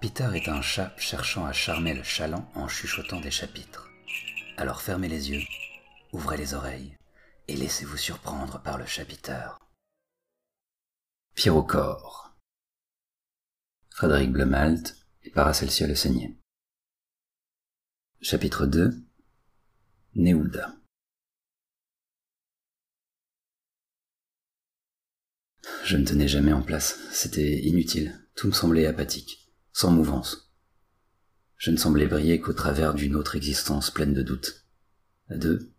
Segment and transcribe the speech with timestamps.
[0.00, 3.88] Peter est un chat cherchant à charmer le chaland en chuchotant des chapitres.
[4.56, 5.42] Alors fermez les yeux,
[6.12, 6.96] ouvrez les oreilles
[7.48, 9.58] et laissez-vous surprendre par le chapiteur.
[11.34, 12.36] Pyrocore.
[13.90, 16.36] Frédéric Blumalt et Paracelsia le Saigné.
[18.20, 18.90] Chapitre 2
[20.14, 20.74] Neulda.
[25.84, 30.50] Je ne tenais jamais en place, c'était inutile, tout me semblait apathique, sans mouvance.
[31.58, 34.64] Je ne semblais briller qu'au travers d'une autre existence pleine de doutes.
[35.28, 35.74] À deux,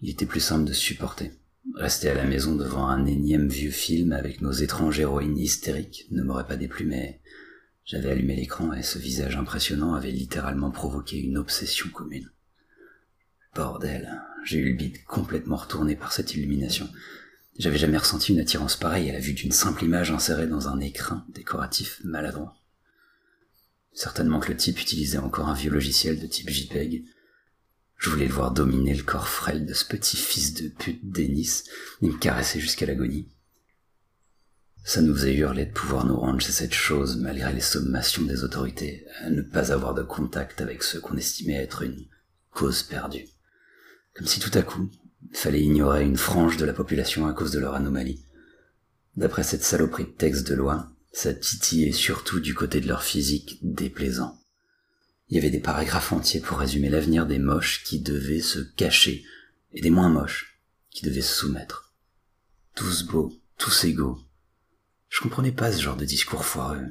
[0.00, 1.32] il était plus simple de supporter.
[1.74, 6.22] Rester à la maison devant un énième vieux film avec nos étranges héroïnes hystériques ne
[6.22, 7.20] m'aurait pas déplu, mais
[7.84, 12.30] j'avais allumé l'écran et ce visage impressionnant avait littéralement provoqué une obsession commune.
[13.56, 16.88] Bordel, j'ai eu le bide complètement retourné par cette illumination.
[17.58, 20.78] J'avais jamais ressenti une attirance pareille à la vue d'une simple image insérée dans un
[20.78, 22.54] écrin décoratif maladroit.
[23.92, 27.04] Certainement que le type utilisait encore un vieux logiciel de type JPEG.
[27.96, 31.64] Je voulais le voir dominer le corps frêle de ce petit fils de pute Denis
[32.00, 33.28] et me caresser jusqu'à l'agonie.
[34.84, 38.44] Ça nous faisait hurler de pouvoir nous rendre chez cette chose malgré les sommations des
[38.44, 42.06] autorités, à ne pas avoir de contact avec ceux qu'on estimait être une
[42.52, 43.26] cause perdue.
[44.14, 44.90] Comme si tout à coup,
[45.32, 48.24] fallait ignorer une frange de la population à cause de leur anomalie.
[49.16, 53.58] D'après cette saloperie de texte de loi, ça titillait surtout du côté de leur physique
[53.62, 54.38] déplaisant.
[55.28, 59.24] Il y avait des paragraphes entiers pour résumer l'avenir des moches qui devaient se cacher,
[59.72, 61.92] et des moins moches qui devaient se soumettre.
[62.74, 64.18] Tous beaux, tous égaux.
[65.08, 66.86] Je comprenais pas ce genre de discours foireux.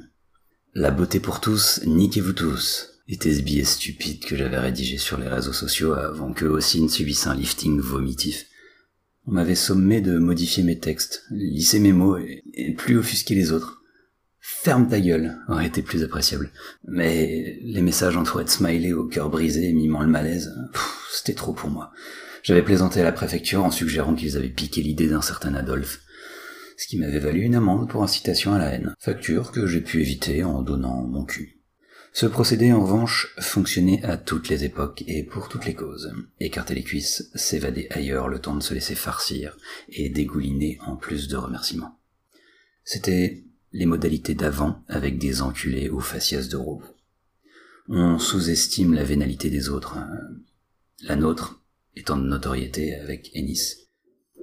[0.74, 5.28] La beauté pour tous, niquez-vous tous, était ce billet stupide que j'avais rédigé sur les
[5.28, 8.46] réseaux sociaux avant qu'eux aussi ne subissent un lifting vomitif.
[9.26, 13.52] On m'avait sommé de modifier mes textes, lisser mes mots et, et plus offusquer les
[13.52, 13.82] autres.
[14.40, 16.50] Ferme ta gueule aurait été plus appréciable.
[16.86, 20.54] Mais les messages entourés de smiley au cœur brisé, mimant le malaise,
[21.12, 21.90] c'était trop pour moi.
[22.42, 26.00] J'avais plaisanté à la préfecture en suggérant qu'ils avaient piqué l'idée d'un certain Adolphe.
[26.78, 28.94] Ce qui m'avait valu une amende pour incitation à la haine.
[29.00, 31.57] Facture que j'ai pu éviter en donnant mon cul.
[32.12, 36.12] Ce procédé, en revanche, fonctionnait à toutes les époques et pour toutes les causes.
[36.40, 39.56] Écarter les cuisses, s'évader ailleurs le temps de se laisser farcir
[39.88, 41.98] et dégouliner en plus de remerciements.
[42.82, 46.82] C'était les modalités d'avant avec des enculés aux faciès de roue.
[47.88, 49.98] On sous-estime la vénalité des autres.
[51.02, 51.62] La nôtre
[51.94, 53.88] étant de notoriété avec Ennis.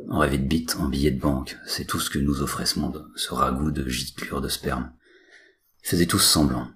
[0.09, 2.79] En rêver de bite, en billets de banque, c'est tout ce que nous offrait ce
[2.79, 4.93] monde, ce ragoût de giclure de sperme.
[5.83, 6.69] Ils faisaient tous semblant,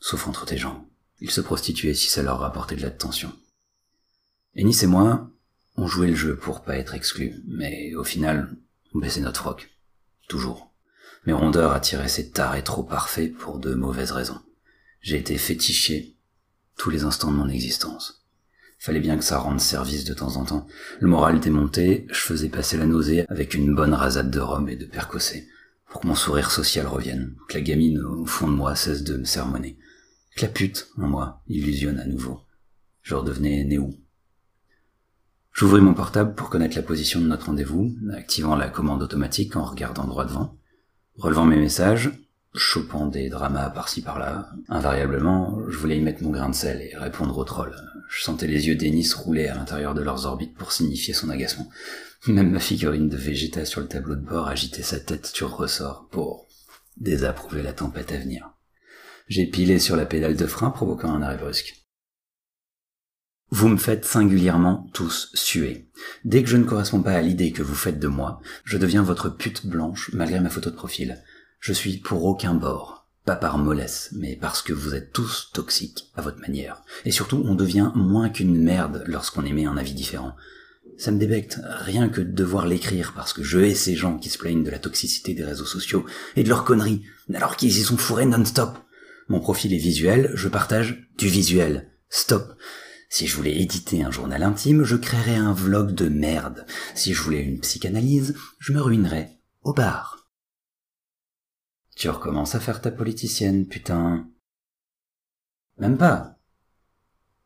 [0.00, 0.82] sauf entre tes jambes.
[1.20, 3.32] Ils se prostituaient si ça leur rapportait de l'attention.
[4.56, 5.30] Ennis et moi,
[5.76, 8.56] on jouait le jeu pour pas être exclus, mais au final,
[8.94, 9.70] on baissait notre froc.
[10.28, 10.72] Toujours.
[11.26, 14.40] Mes rondeurs attiraient ces tarés trop parfaits pour de mauvaises raisons.
[15.02, 16.16] J'ai été fétiché
[16.76, 18.24] tous les instants de mon existence.
[18.78, 20.66] Fallait bien que ça rende service de temps en temps.
[21.00, 24.68] Le moral était monté, je faisais passer la nausée avec une bonne rasade de rhum
[24.70, 25.46] et de percossé,
[25.90, 29.18] pour que mon sourire social revienne, que la gamine au fond de moi cesse de
[29.18, 29.76] me sermonner,
[30.36, 32.40] que la pute en moi illusionne à nouveau.
[33.02, 33.94] Je redevenais Néou.
[35.52, 39.64] J'ouvris mon portable pour connaître la position de notre rendez-vous, activant la commande automatique en
[39.64, 40.56] regardant droit devant,
[41.16, 42.10] relevant mes messages,
[42.54, 44.50] chopant des dramas par-ci par-là.
[44.68, 47.76] Invariablement, je voulais y mettre mon grain de sel et répondre aux trolls.
[48.08, 51.68] Je sentais les yeux d'Ennis rouler à l'intérieur de leurs orbites pour signifier son agacement.
[52.26, 56.08] Même ma figurine de Vegeta sur le tableau de bord agitait sa tête sur ressort
[56.10, 56.46] pour
[56.96, 58.50] désapprouver la tempête à venir.
[59.30, 61.86] J'ai pilé sur la pédale de frein provoquant un arrêt brusque.
[63.50, 65.88] Vous me faites singulièrement tous suer.
[66.24, 69.04] Dès que je ne corresponds pas à l'idée que vous faites de moi, je deviens
[69.04, 71.22] votre pute blanche malgré ma photo de profil.
[71.60, 73.06] Je suis pour aucun bord.
[73.24, 76.82] Pas par mollesse, mais parce que vous êtes tous toxiques à votre manière.
[77.04, 80.34] Et surtout, on devient moins qu'une merde lorsqu'on émet un avis différent.
[80.98, 84.28] Ça me débecte, rien que de devoir l'écrire, parce que je hais ces gens qui
[84.28, 87.82] se plaignent de la toxicité des réseaux sociaux et de leurs conneries, alors qu'ils y
[87.82, 88.76] sont fourrés non-stop.
[89.30, 91.92] Mon profil est visuel, je partage du visuel.
[92.08, 92.52] Stop.
[93.08, 96.66] Si je voulais éditer un journal intime, je créerais un vlog de merde.
[96.96, 100.28] Si je voulais une psychanalyse, je me ruinerais au bar.
[101.94, 104.28] Tu recommences à faire ta politicienne, putain.
[105.78, 106.36] Même pas.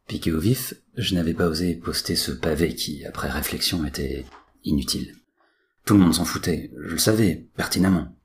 [0.07, 4.25] Piqué au vif, je n'avais pas osé poster ce pavé qui, après réflexion, était
[4.63, 5.15] inutile.
[5.85, 8.17] Tout le monde s'en foutait, je le savais, pertinemment.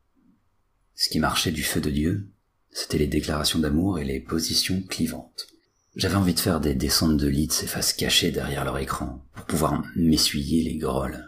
[0.96, 2.32] Ce qui marchait du feu de Dieu,
[2.72, 5.48] c'était les déclarations d'amour et les positions clivantes.
[5.96, 9.26] J'avais envie de faire des descentes de lit de ces faces cachées derrière leur écran,
[9.34, 11.26] pour pouvoir m'essuyer les grolles.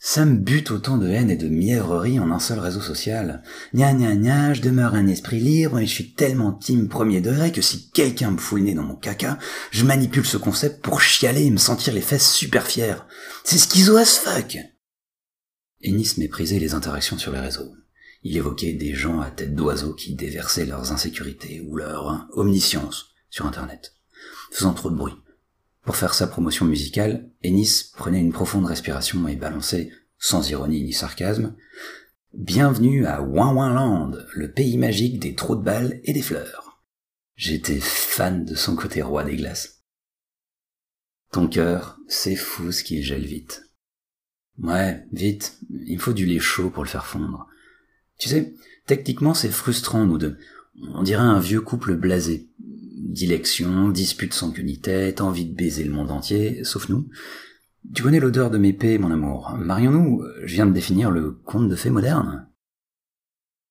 [0.00, 3.42] Ça me bute autant de haine et de mièvrerie en un seul réseau social.
[3.74, 7.50] Gna gna gna, je demeure un esprit libre et je suis tellement team premier degré
[7.50, 9.38] que si quelqu'un me fout le nez dans mon caca,
[9.72, 13.08] je manipule ce concept pour chialer et me sentir les fesses super fières.
[13.42, 14.56] C'est schizo as fuck!
[15.82, 17.74] Ennis méprisait les interactions sur les réseaux.
[18.22, 23.46] Il évoquait des gens à tête d'oiseau qui déversaient leurs insécurités ou leur omniscience sur
[23.46, 23.94] Internet,
[24.50, 25.16] faisant trop de bruit.
[25.82, 30.92] Pour faire sa promotion musicale, Ennis prenait une profonde respiration et balançait, sans ironie ni
[30.92, 31.54] sarcasme,
[32.34, 36.84] Bienvenue à Land, le pays magique des trous de balles et des fleurs.
[37.36, 39.82] J'étais fan de son côté roi des glaces.
[41.32, 43.62] Ton cœur, c'est fou ce qui gèle vite.
[44.58, 47.47] Ouais, vite, il faut du lait chaud pour le faire fondre.
[48.18, 48.54] Tu sais,
[48.86, 50.36] techniquement c'est frustrant nous deux.
[50.94, 52.48] On dirait un vieux couple blasé.
[52.58, 57.08] Dilection, dispute sans queue ni tête, envie de baiser le monde entier, sauf nous.
[57.94, 59.56] Tu connais l'odeur de mes paix, mon amour.
[59.58, 62.47] Marions-nous, je viens de définir le conte de fées moderne.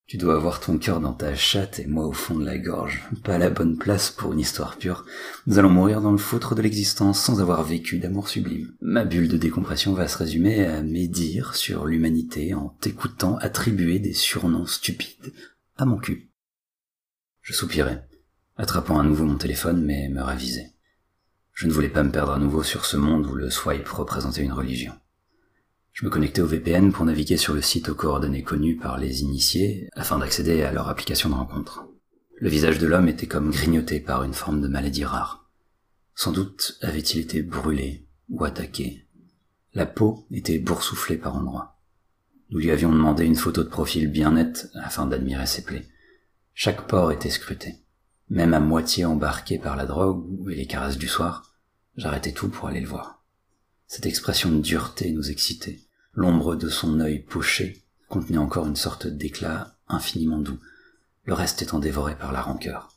[0.07, 3.03] Tu dois avoir ton cœur dans ta chatte et moi au fond de la gorge.
[3.25, 5.05] Pas la bonne place pour une histoire pure.
[5.47, 8.71] Nous allons mourir dans le foutre de l'existence sans avoir vécu d'amour sublime.
[8.79, 14.13] Ma bulle de décompression va se résumer à médire sur l'humanité en t'écoutant attribuer des
[14.13, 15.33] surnoms stupides
[15.75, 16.31] à mon cul.
[17.41, 17.99] Je soupirai,
[18.55, 20.71] attrapant à nouveau mon téléphone mais me ravisai.
[21.51, 24.43] Je ne voulais pas me perdre à nouveau sur ce monde où le swipe représentait
[24.43, 24.93] une religion.
[25.97, 29.23] Je me connectais au VPN pour naviguer sur le site aux coordonnées connues par les
[29.23, 31.87] initiés afin d'accéder à leur application de rencontre.
[32.35, 35.49] Le visage de l'homme était comme grignoté par une forme de maladie rare.
[36.13, 39.07] Sans doute avait-il été brûlé ou attaqué.
[39.73, 41.79] La peau était boursouflée par endroits.
[42.51, 45.87] Nous lui avions demandé une photo de profil bien nette afin d'admirer ses plaies.
[46.53, 47.73] Chaque pore était scruté.
[48.29, 51.55] Même à moitié embarqué par la drogue et les caresses du soir,
[51.95, 53.23] j'arrêtais tout pour aller le voir.
[53.87, 55.86] Cette expression de dureté nous excitait.
[56.17, 60.59] L'ombre de son œil poché contenait encore une sorte d'éclat infiniment doux,
[61.25, 62.89] le reste étant dévoré par la rancœur.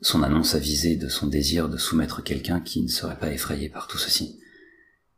[0.00, 3.86] Son annonce avisait de son désir de soumettre quelqu'un qui ne serait pas effrayé par
[3.86, 4.40] tout ceci.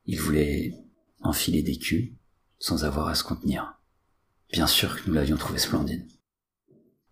[0.05, 0.75] Il voulait
[1.23, 2.15] enfiler des culs
[2.59, 3.81] sans avoir à se contenir.
[4.53, 6.07] Bien sûr que nous l'avions trouvé splendide.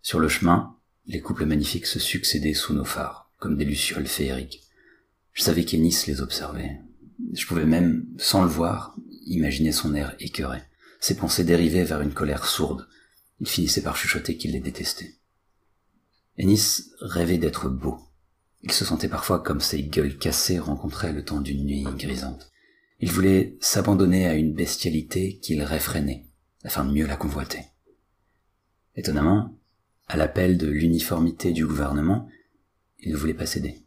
[0.03, 0.77] Sur le chemin,
[1.07, 4.61] les couples magnifiques se succédaient sous nos phares, comme des lucioles féeriques.
[5.33, 6.83] Je savais qu'Ennis les observait.
[7.33, 8.95] Je pouvais même, sans le voir,
[9.27, 10.63] imaginait son air écœuré.
[11.01, 12.89] Ses pensées dérivaient vers une colère sourde.
[13.41, 15.15] Il finissait par chuchoter qu'il les détestait.
[16.39, 17.99] Ennis rêvait d'être beau.
[18.63, 22.51] Il se sentait parfois comme ces gueules cassées rencontrées le temps d'une nuit grisante.
[23.01, 26.27] Il voulait s'abandonner à une bestialité qu'il réfrénait,
[26.65, 27.61] afin de mieux la convoiter.
[28.97, 29.55] Étonnamment,
[30.09, 32.29] à l'appel de l'uniformité du gouvernement,
[33.01, 33.86] il ne voulait pas céder.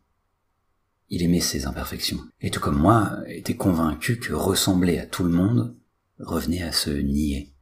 [1.10, 5.32] Il aimait ses imperfections, et tout comme moi, était convaincu que ressembler à tout le
[5.32, 5.76] monde
[6.20, 7.54] revenait à se nier.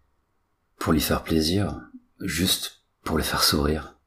[0.77, 1.79] Pour lui faire plaisir,
[2.19, 3.97] juste pour le faire sourire,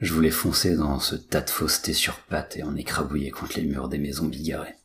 [0.00, 3.66] je voulais foncer dans ce tas de fausseté sur pattes et en écrabouiller contre les
[3.66, 4.76] murs des maisons bigarrées.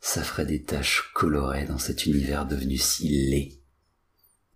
[0.00, 3.58] Ça ferait des taches colorées dans cet univers devenu si laid.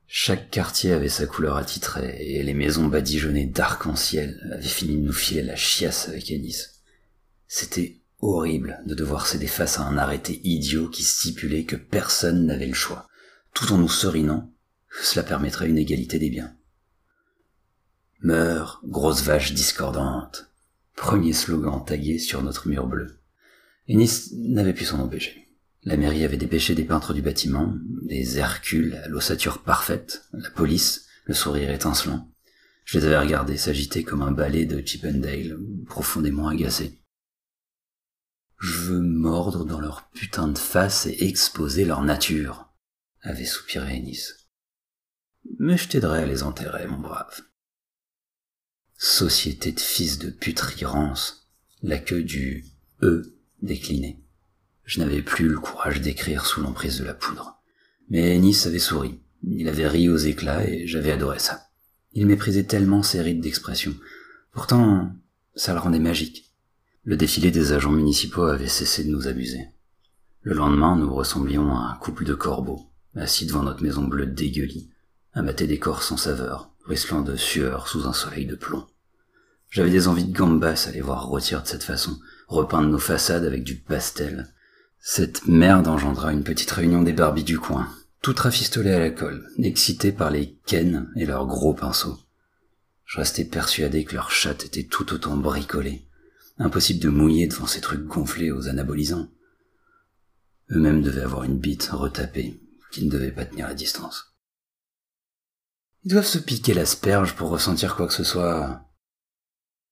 [0.09, 5.13] Chaque quartier avait sa couleur attitrée, et les maisons badigeonnées d'arc-en-ciel avaient fini de nous
[5.13, 6.83] filer la chiasse avec Anis.
[7.49, 12.67] C'était horrible de devoir céder face à un arrêté idiot qui stipulait que personne n'avait
[12.67, 13.07] le choix,
[13.55, 14.53] tout en nous serinant,
[15.03, 16.57] cela permettrait une égalité des biens.
[18.21, 20.51] Meurs, grosse vache discordante.
[20.95, 23.21] Premier slogan tagué sur notre mur bleu.
[23.89, 25.49] Ennis n'avait pu s'en empêcher.
[25.83, 31.07] La mairie avait dépêché des peintres du bâtiment, des Hercules à l'ossature parfaite, la police,
[31.27, 32.29] le sourire étincelant.
[32.85, 36.99] Je les avais regardés s'agiter comme un balai de Chippendale, profondément agacés.
[38.59, 42.73] Je veux mordre dans leur putain de face et exposer leur nature,
[43.21, 44.47] avait soupiré Ennis.
[45.59, 47.43] Mais je t'aiderai à les enterrer, mon brave.
[48.99, 51.49] Société de fils de putrirance,
[51.83, 52.65] la queue du
[53.03, 54.25] E décliné.
[54.85, 57.61] Je n'avais plus le courage d'écrire sous l'emprise de la poudre.
[58.09, 59.21] Mais Ennis avait souri.
[59.43, 61.69] Il avait ri aux éclats et j'avais adoré ça.
[62.13, 63.95] Il méprisait tellement ses rites d'expression.
[64.53, 65.13] Pourtant,
[65.55, 66.46] ça le rendait magique.
[67.07, 69.69] Le défilé des agents municipaux avait cessé de nous amuser.
[70.43, 74.91] Le lendemain, nous ressemblions à un couple de corbeaux, assis devant notre maison bleue dégueulie,
[75.33, 78.89] à mater des corps sans saveur, ruisselant de sueur sous un soleil de plomb.
[79.71, 83.45] J'avais des envies de gambas à les voir rôtir de cette façon, repeindre nos façades
[83.45, 84.53] avec du pastel.
[84.99, 87.89] Cette merde engendra une petite réunion des Barbies du coin,
[88.21, 92.19] toutes rafistolées à la colle, excitées par les Ken et leurs gros pinceaux.
[93.05, 96.06] Je restais persuadé que leurs chattes étaient tout autant bricolées,
[96.59, 99.29] Impossible de mouiller devant ces trucs gonflés aux anabolisants.
[100.71, 102.61] Eux-mêmes devaient avoir une bite retapée,
[102.91, 104.35] qui ne devaient pas tenir la distance.
[106.05, 108.89] Ils doivent se piquer l'asperge pour ressentir quoi que ce soit.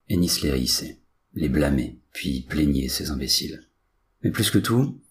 [0.08, 1.02] Ennis les haïssait,
[1.34, 3.68] les blâmait, puis plaignait ces imbéciles.
[4.22, 5.02] Mais plus que tout,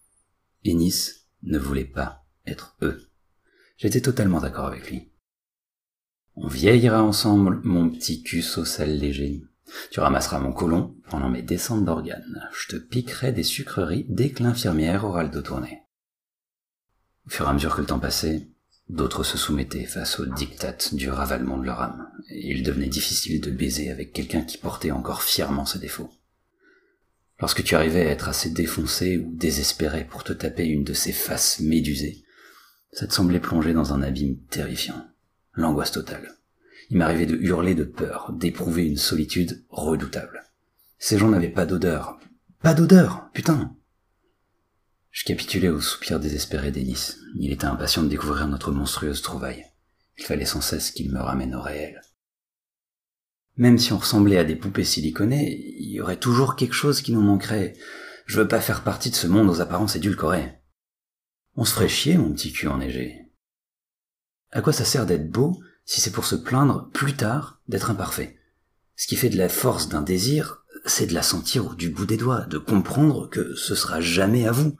[0.64, 3.08] Ennis ne voulait pas être eux.
[3.76, 5.10] J'étais totalement d'accord avec lui.
[6.36, 9.44] On vieillira ensemble, mon petit cul social léger.
[9.90, 12.48] Tu ramasseras mon colon pendant mes descentes d'organes.
[12.52, 15.82] Je te piquerai des sucreries dès que l'infirmière aura le dos tourné.
[17.26, 18.48] Au fur et à mesure que le temps passait,
[18.88, 23.40] d'autres se soumettaient face au diktat du ravalement de leur âme, et il devenait difficile
[23.40, 26.10] de baiser avec quelqu'un qui portait encore fièrement ses défauts.
[27.40, 31.12] Lorsque tu arrivais à être assez défoncé ou désespéré pour te taper une de ces
[31.12, 32.24] faces médusées,
[32.92, 35.08] ça te semblait plonger dans un abîme terrifiant.
[35.54, 36.36] L'angoisse totale.
[36.90, 40.44] Il m'arrivait de hurler de peur, d'éprouver une solitude redoutable.
[40.98, 42.18] Ces gens n'avaient pas d'odeur.
[42.62, 43.74] Pas d'odeur, putain
[45.10, 47.16] Je capitulais au soupir désespéré d'Ennis.
[47.38, 49.64] Il était impatient de découvrir notre monstrueuse trouvaille.
[50.18, 52.00] Il fallait sans cesse qu'il me ramène au réel.
[53.56, 57.12] Même si on ressemblait à des poupées siliconées, il y aurait toujours quelque chose qui
[57.12, 57.74] nous manquerait.
[58.26, 60.58] Je veux pas faire partie de ce monde aux apparences édulcorées.
[61.56, 63.20] On se ferait chier, mon petit cul enneigé.
[64.50, 68.38] À quoi ça sert d'être beau si c'est pour se plaindre plus tard d'être imparfait
[68.96, 72.16] Ce qui fait de la force d'un désir, c'est de la sentir du bout des
[72.16, 74.76] doigts, de comprendre que ce sera jamais à vous.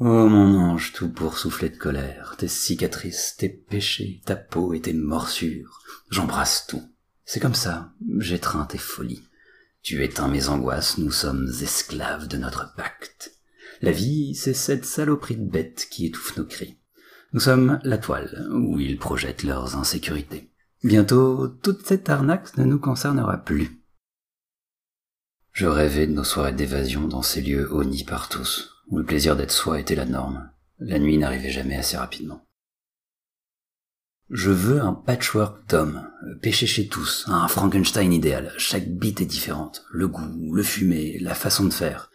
[0.00, 4.80] Oh mon ange, tout pour souffler de colère, tes cicatrices, tes péchés, ta peau et
[4.80, 6.82] tes morsures, j'embrasse tout.
[7.24, 9.24] C'est comme ça, j'étreins tes folies.
[9.82, 13.32] Tu éteins mes angoisses, nous sommes esclaves de notre pacte.
[13.80, 16.77] La vie, c'est cette saloperie de bête qui étouffe nos cris.
[17.32, 20.50] Nous sommes la toile, où ils projettent leurs insécurités.
[20.82, 23.82] Bientôt, toute cette arnaque ne nous concernera plus.
[25.52, 29.36] Je rêvais de nos soirées d'évasion dans ces lieux honnis par tous, où le plaisir
[29.36, 30.50] d'être soi était la norme.
[30.78, 32.46] La nuit n'arrivait jamais assez rapidement.
[34.30, 36.08] Je veux un patchwork d'hommes,
[36.42, 38.52] pêché chez tous, un Frankenstein idéal.
[38.56, 39.84] Chaque bite est différente.
[39.90, 42.10] Le goût, le fumet, la façon de faire.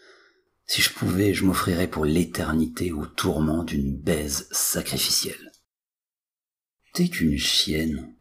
[0.66, 5.52] Si je pouvais, je m'offrirais pour l'éternité au tourment d'une baise sacrificielle.
[6.94, 8.14] T'es qu'une chienne.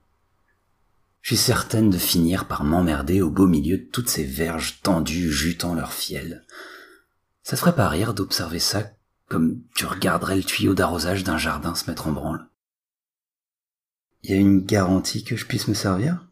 [1.20, 5.30] Je suis certaine de finir par m'emmerder au beau milieu de toutes ces verges tendues
[5.30, 6.44] jutant leur fiel.
[7.42, 8.92] Ça te ferait pas rire d'observer ça
[9.32, 12.46] comme tu regarderais le tuyau d'arrosage d'un jardin se mettre en branle?
[14.24, 16.26] Y a une garantie que je puisse me servir?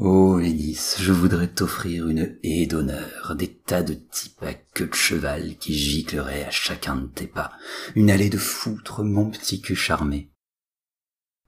[0.00, 4.94] Oh Vénice, je voudrais t'offrir une haie d'honneur, des tas de types à queue de
[4.94, 7.50] cheval qui gicleraient à chacun de tes pas,
[7.96, 10.30] une allée de foutre, mon petit cul charmé.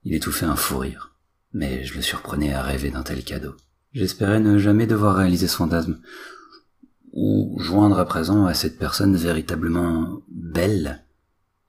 [0.03, 1.15] Il étouffait un fou rire,
[1.53, 3.55] mais je le surprenais à rêver d'un tel cadeau.
[3.93, 6.01] J'espérais ne jamais devoir réaliser ce fantasme,
[7.13, 11.05] ou joindre à présent à cette personne véritablement belle.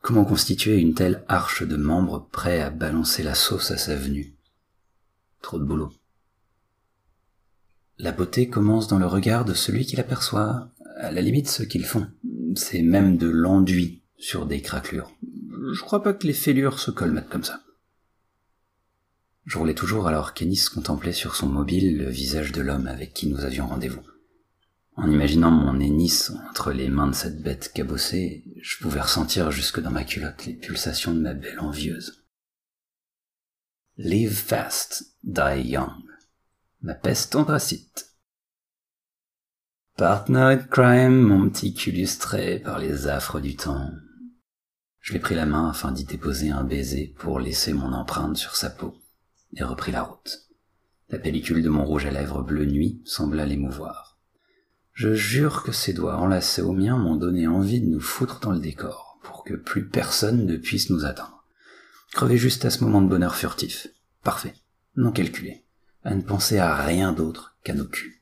[0.00, 4.34] Comment constituer une telle arche de membres prêts à balancer la sauce à sa venue?
[5.42, 5.92] Trop de boulot.
[7.98, 10.70] La beauté commence dans le regard de celui qui l'aperçoit.
[10.96, 12.08] À la limite, ce qu'ils font,
[12.54, 15.12] c'est même de l'enduit sur des craquelures.
[15.74, 17.60] Je crois pas que les fêlures se colmatent comme ça.
[19.44, 23.28] Je roulais toujours alors qu'Ennis contemplait sur son mobile le visage de l'homme avec qui
[23.28, 24.02] nous avions rendez-vous.
[24.96, 29.80] En imaginant mon Ennis entre les mains de cette bête cabossée, je pouvais ressentir jusque
[29.80, 32.24] dans ma culotte les pulsations de ma belle envieuse.
[33.96, 36.11] Live fast, die young
[36.82, 38.16] ma peste anthracite.
[39.96, 43.90] Partner crime, mon petit cul lustré par les affres du temps.
[45.00, 48.56] Je lui pris la main afin d'y déposer un baiser pour laisser mon empreinte sur
[48.56, 48.96] sa peau,
[49.54, 50.48] et repris la route.
[51.08, 54.18] La pellicule de mon rouge à lèvres bleu nuit sembla l'émouvoir.
[54.92, 58.52] Je jure que ses doigts enlacés aux miens m'ont donné envie de nous foutre dans
[58.52, 61.46] le décor, pour que plus personne ne puisse nous atteindre.
[62.12, 63.86] Crever juste à ce moment de bonheur furtif.
[64.22, 64.54] Parfait.
[64.96, 65.61] Non calculé
[66.04, 68.21] à ne penser à rien d'autre qu'à nos culs.